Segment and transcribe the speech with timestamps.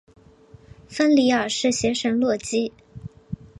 [0.89, 2.73] 芬里尔是邪神洛基。